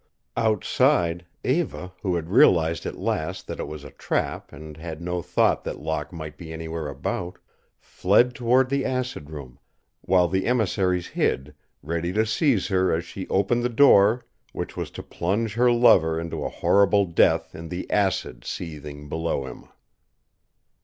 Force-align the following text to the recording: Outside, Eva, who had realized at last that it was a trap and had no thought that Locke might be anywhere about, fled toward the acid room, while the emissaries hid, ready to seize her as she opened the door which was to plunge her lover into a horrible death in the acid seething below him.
Outside, 0.35 1.27
Eva, 1.45 1.93
who 2.01 2.15
had 2.15 2.31
realized 2.31 2.87
at 2.87 2.97
last 2.97 3.45
that 3.45 3.59
it 3.59 3.67
was 3.67 3.83
a 3.83 3.91
trap 3.91 4.51
and 4.51 4.75
had 4.77 4.99
no 4.99 5.21
thought 5.21 5.63
that 5.63 5.77
Locke 5.79 6.11
might 6.11 6.39
be 6.39 6.51
anywhere 6.51 6.87
about, 6.87 7.37
fled 7.77 8.33
toward 8.33 8.69
the 8.71 8.83
acid 8.83 9.29
room, 9.29 9.59
while 10.01 10.27
the 10.27 10.47
emissaries 10.47 11.09
hid, 11.09 11.53
ready 11.83 12.11
to 12.13 12.25
seize 12.25 12.69
her 12.69 12.91
as 12.91 13.05
she 13.05 13.27
opened 13.27 13.61
the 13.61 13.69
door 13.69 14.25
which 14.53 14.75
was 14.75 14.89
to 14.89 15.03
plunge 15.03 15.53
her 15.53 15.71
lover 15.71 16.19
into 16.19 16.43
a 16.43 16.49
horrible 16.49 17.05
death 17.05 17.53
in 17.53 17.69
the 17.69 17.87
acid 17.91 18.43
seething 18.43 19.07
below 19.07 19.45
him. 19.45 19.67